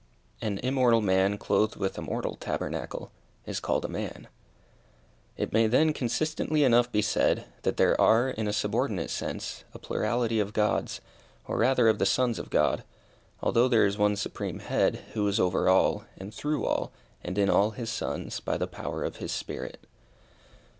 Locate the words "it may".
5.37-5.67